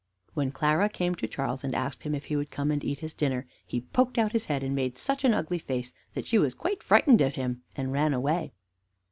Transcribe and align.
When 0.33 0.49
Clara 0.49 0.89
came 0.89 1.13
to 1.13 1.27
Charles, 1.27 1.63
and 1.63 1.75
asked 1.75 2.01
him 2.01 2.15
if 2.15 2.25
he 2.25 2.35
would 2.35 2.49
come 2.49 2.71
and 2.71 2.83
eat 2.83 3.01
his 3.01 3.13
dinner, 3.13 3.45
he 3.67 3.81
poked 3.81 4.17
out 4.17 4.31
his 4.31 4.45
head, 4.45 4.63
and 4.63 4.73
made 4.75 4.97
such 4.97 5.23
an 5.23 5.35
ugly 5.35 5.59
face 5.59 5.93
that 6.15 6.25
she 6.25 6.39
was 6.39 6.55
quite 6.55 6.81
frightened 6.81 7.21
at 7.21 7.35
him, 7.35 7.61
and 7.75 7.93
ran 7.93 8.11
away. 8.15 8.51